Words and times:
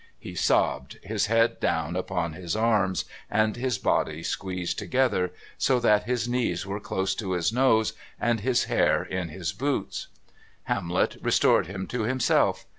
He 0.17 0.33
sobbed, 0.33 0.97
his 1.03 1.27
head 1.27 1.59
down 1.59 1.95
upon 1.95 2.33
his 2.33 2.55
arms, 2.55 3.05
and 3.29 3.55
his 3.55 3.77
body 3.77 4.23
squeezed 4.23 4.79
together 4.79 5.31
so 5.59 5.79
that 5.79 6.05
his 6.05 6.27
knees 6.27 6.65
were 6.65 6.79
close 6.79 7.13
to 7.13 7.33
his 7.33 7.53
nose 7.53 7.93
and 8.19 8.39
his 8.39 8.63
hair 8.63 9.03
in 9.03 9.29
his 9.29 9.53
boots. 9.53 10.07
Hamlet 10.63 11.17
restored 11.21 11.67
him 11.67 11.85
to 11.85 12.01
himself. 12.01 12.65